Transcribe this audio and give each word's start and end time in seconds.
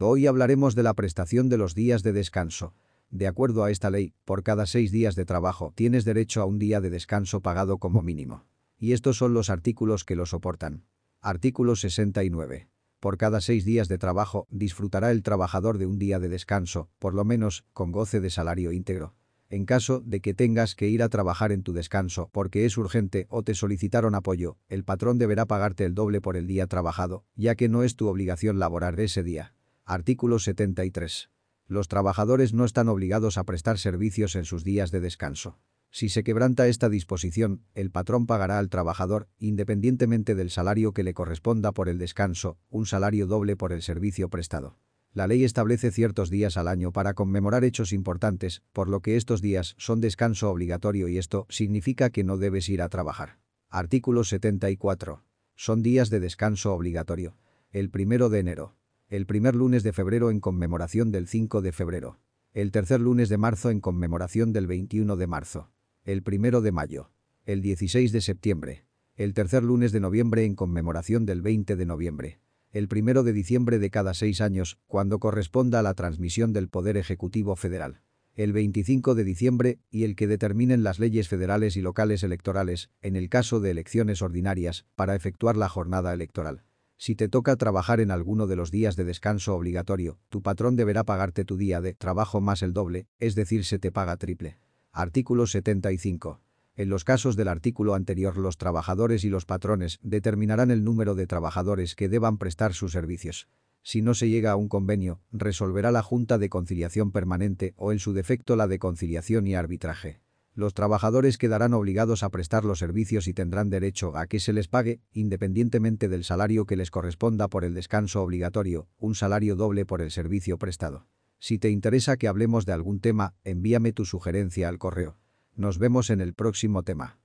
Hoy 0.00 0.26
hablaremos 0.26 0.74
de 0.74 0.82
la 0.82 0.94
prestación 0.94 1.48
de 1.48 1.56
los 1.56 1.76
días 1.76 2.02
de 2.02 2.12
descanso. 2.12 2.74
De 3.10 3.28
acuerdo 3.28 3.62
a 3.62 3.70
esta 3.70 3.90
ley, 3.90 4.12
por 4.24 4.42
cada 4.42 4.66
seis 4.66 4.90
días 4.90 5.14
de 5.14 5.24
trabajo 5.24 5.72
tienes 5.76 6.04
derecho 6.04 6.42
a 6.42 6.46
un 6.46 6.58
día 6.58 6.80
de 6.80 6.90
descanso 6.90 7.42
pagado 7.42 7.78
como 7.78 8.02
mínimo. 8.02 8.44
Y 8.76 8.92
estos 8.92 9.18
son 9.18 9.34
los 9.34 9.50
artículos 9.50 10.04
que 10.04 10.16
lo 10.16 10.26
soportan. 10.26 10.84
Artículo 11.20 11.76
69. 11.76 12.68
Por 12.98 13.18
cada 13.18 13.40
seis 13.40 13.64
días 13.64 13.86
de 13.86 13.98
trabajo 13.98 14.48
disfrutará 14.50 15.12
el 15.12 15.22
trabajador 15.22 15.78
de 15.78 15.86
un 15.86 16.00
día 16.00 16.18
de 16.18 16.28
descanso, 16.28 16.90
por 16.98 17.14
lo 17.14 17.24
menos, 17.24 17.64
con 17.72 17.92
goce 17.92 18.20
de 18.20 18.30
salario 18.30 18.72
íntegro. 18.72 19.14
En 19.48 19.64
caso 19.64 20.00
de 20.00 20.20
que 20.20 20.34
tengas 20.34 20.74
que 20.74 20.88
ir 20.88 21.04
a 21.04 21.08
trabajar 21.08 21.52
en 21.52 21.62
tu 21.62 21.72
descanso 21.72 22.30
porque 22.32 22.64
es 22.64 22.76
urgente 22.76 23.28
o 23.30 23.44
te 23.44 23.54
solicitaron 23.54 24.16
apoyo, 24.16 24.58
el 24.68 24.82
patrón 24.82 25.18
deberá 25.18 25.46
pagarte 25.46 25.84
el 25.84 25.94
doble 25.94 26.20
por 26.20 26.36
el 26.36 26.48
día 26.48 26.66
trabajado, 26.66 27.24
ya 27.36 27.54
que 27.54 27.68
no 27.68 27.84
es 27.84 27.94
tu 27.94 28.08
obligación 28.08 28.58
laborar 28.58 28.98
ese 28.98 29.22
día. 29.22 29.54
Artículo 29.86 30.38
73. 30.38 31.28
Los 31.66 31.88
trabajadores 31.88 32.54
no 32.54 32.64
están 32.64 32.88
obligados 32.88 33.36
a 33.36 33.44
prestar 33.44 33.78
servicios 33.78 34.34
en 34.34 34.46
sus 34.46 34.64
días 34.64 34.90
de 34.90 35.00
descanso. 35.00 35.58
Si 35.90 36.08
se 36.08 36.24
quebranta 36.24 36.68
esta 36.68 36.88
disposición, 36.88 37.66
el 37.74 37.90
patrón 37.90 38.26
pagará 38.26 38.58
al 38.58 38.70
trabajador, 38.70 39.28
independientemente 39.38 40.34
del 40.34 40.48
salario 40.48 40.94
que 40.94 41.02
le 41.02 41.12
corresponda 41.12 41.72
por 41.72 41.90
el 41.90 41.98
descanso, 41.98 42.56
un 42.70 42.86
salario 42.86 43.26
doble 43.26 43.56
por 43.56 43.72
el 43.72 43.82
servicio 43.82 44.30
prestado. 44.30 44.78
La 45.12 45.26
ley 45.26 45.44
establece 45.44 45.90
ciertos 45.90 46.30
días 46.30 46.56
al 46.56 46.68
año 46.68 46.90
para 46.90 47.12
conmemorar 47.12 47.62
hechos 47.62 47.92
importantes, 47.92 48.62
por 48.72 48.88
lo 48.88 49.00
que 49.00 49.16
estos 49.16 49.42
días 49.42 49.74
son 49.76 50.00
descanso 50.00 50.50
obligatorio 50.50 51.08
y 51.08 51.18
esto 51.18 51.46
significa 51.50 52.08
que 52.08 52.24
no 52.24 52.38
debes 52.38 52.70
ir 52.70 52.80
a 52.80 52.88
trabajar. 52.88 53.38
Artículo 53.68 54.24
74. 54.24 55.24
Son 55.56 55.82
días 55.82 56.08
de 56.08 56.20
descanso 56.20 56.72
obligatorio. 56.72 57.36
El 57.70 57.90
primero 57.90 58.30
de 58.30 58.38
enero. 58.38 58.76
El 59.08 59.26
primer 59.26 59.54
lunes 59.54 59.82
de 59.82 59.92
febrero 59.92 60.30
en 60.30 60.40
conmemoración 60.40 61.12
del 61.12 61.28
5 61.28 61.62
de 61.62 61.72
febrero. 61.72 62.20
El 62.52 62.70
tercer 62.70 63.00
lunes 63.00 63.28
de 63.28 63.38
marzo 63.38 63.70
en 63.70 63.80
conmemoración 63.80 64.52
del 64.52 64.66
21 64.66 65.16
de 65.16 65.26
marzo 65.26 65.70
el 66.04 66.22
primero 66.22 66.60
de 66.60 66.70
mayo, 66.70 67.10
el 67.46 67.62
16 67.62 68.12
de 68.12 68.20
septiembre, 68.20 68.84
el 69.16 69.32
tercer 69.32 69.62
lunes 69.62 69.90
de 69.90 70.00
noviembre 70.00 70.44
en 70.44 70.54
conmemoración 70.54 71.24
del 71.24 71.40
20 71.40 71.76
de 71.76 71.86
noviembre, 71.86 72.40
el 72.72 72.88
primero 72.88 73.22
de 73.22 73.32
diciembre 73.32 73.78
de 73.78 73.88
cada 73.88 74.12
seis 74.12 74.42
años, 74.42 74.78
cuando 74.86 75.18
corresponda 75.18 75.78
a 75.78 75.82
la 75.82 75.94
transmisión 75.94 76.52
del 76.52 76.68
Poder 76.68 76.98
Ejecutivo 76.98 77.56
Federal, 77.56 78.02
el 78.34 78.52
25 78.52 79.14
de 79.14 79.24
diciembre 79.24 79.78
y 79.88 80.04
el 80.04 80.14
que 80.14 80.26
determinen 80.26 80.82
las 80.82 80.98
leyes 80.98 81.28
federales 81.28 81.78
y 81.78 81.80
locales 81.80 82.22
electorales, 82.22 82.90
en 83.00 83.16
el 83.16 83.30
caso 83.30 83.60
de 83.60 83.70
elecciones 83.70 84.20
ordinarias, 84.20 84.84
para 84.94 85.14
efectuar 85.14 85.56
la 85.56 85.70
jornada 85.70 86.12
electoral. 86.12 86.64
Si 86.96 87.16
te 87.16 87.28
toca 87.28 87.56
trabajar 87.56 88.00
en 88.00 88.10
alguno 88.10 88.46
de 88.46 88.56
los 88.56 88.70
días 88.70 88.96
de 88.96 89.04
descanso 89.04 89.54
obligatorio, 89.54 90.18
tu 90.28 90.42
patrón 90.42 90.76
deberá 90.76 91.04
pagarte 91.04 91.44
tu 91.44 91.56
día 91.56 91.80
de 91.80 91.94
trabajo 91.94 92.40
más 92.40 92.62
el 92.62 92.72
doble, 92.72 93.08
es 93.18 93.34
decir, 93.34 93.64
se 93.64 93.78
te 93.78 93.90
paga 93.90 94.16
triple. 94.16 94.58
Artículo 94.92 95.46
75. 95.46 96.40
En 96.76 96.88
los 96.88 97.04
casos 97.04 97.36
del 97.36 97.48
artículo 97.48 97.94
anterior 97.94 98.36
los 98.36 98.58
trabajadores 98.58 99.24
y 99.24 99.28
los 99.28 99.44
patrones 99.44 99.98
determinarán 100.02 100.70
el 100.70 100.82
número 100.82 101.14
de 101.14 101.26
trabajadores 101.26 101.94
que 101.94 102.08
deban 102.08 102.38
prestar 102.38 102.74
sus 102.74 102.92
servicios. 102.92 103.48
Si 103.82 104.00
no 104.00 104.14
se 104.14 104.28
llega 104.28 104.52
a 104.52 104.56
un 104.56 104.68
convenio, 104.68 105.20
resolverá 105.30 105.92
la 105.92 106.02
Junta 106.02 106.38
de 106.38 106.48
Conciliación 106.48 107.12
Permanente 107.12 107.74
o 107.76 107.92
en 107.92 107.98
su 107.98 108.12
defecto 108.12 108.56
la 108.56 108.66
de 108.66 108.78
Conciliación 108.78 109.46
y 109.46 109.54
Arbitraje. 109.54 110.23
Los 110.54 110.72
trabajadores 110.72 111.36
quedarán 111.36 111.74
obligados 111.74 112.22
a 112.22 112.30
prestar 112.30 112.64
los 112.64 112.78
servicios 112.78 113.26
y 113.26 113.34
tendrán 113.34 113.70
derecho 113.70 114.16
a 114.16 114.26
que 114.28 114.38
se 114.38 114.52
les 114.52 114.68
pague, 114.68 115.00
independientemente 115.12 116.08
del 116.08 116.22
salario 116.22 116.64
que 116.64 116.76
les 116.76 116.92
corresponda 116.92 117.48
por 117.48 117.64
el 117.64 117.74
descanso 117.74 118.22
obligatorio, 118.22 118.88
un 118.96 119.16
salario 119.16 119.56
doble 119.56 119.84
por 119.84 120.00
el 120.00 120.12
servicio 120.12 120.56
prestado. 120.56 121.08
Si 121.40 121.58
te 121.58 121.70
interesa 121.70 122.16
que 122.16 122.28
hablemos 122.28 122.66
de 122.66 122.72
algún 122.72 123.00
tema, 123.00 123.34
envíame 123.42 123.92
tu 123.92 124.04
sugerencia 124.04 124.68
al 124.68 124.78
correo. 124.78 125.18
Nos 125.56 125.78
vemos 125.78 126.08
en 126.10 126.20
el 126.20 126.34
próximo 126.34 126.84
tema. 126.84 127.18